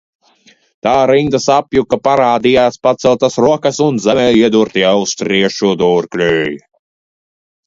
Tā 0.85 0.93
rindas 1.09 1.43
apjuka, 1.55 1.99
parādījās 2.07 2.79
paceltas 2.87 3.37
rokas 3.47 3.83
un 3.89 4.01
zemē 4.07 4.25
iedurti 4.41 4.87
austriešu 4.95 5.75
durkļi. 5.85 6.33